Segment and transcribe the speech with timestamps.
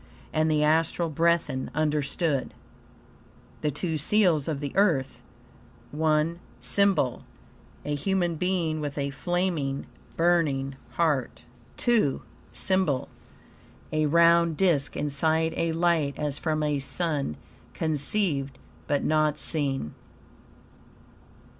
[0.33, 2.55] And the Astral Brethren understood.
[3.61, 5.21] THE TWO SEALS OF THE EARTH
[5.95, 7.23] I SYMBOL
[7.85, 9.85] A human being, with a flaming,
[10.17, 11.43] burning heart.
[11.87, 13.09] II SYMBOL
[13.91, 17.37] A round disk inside a light, as from a sun,
[17.75, 18.57] conceived,
[18.87, 19.93] but not seen.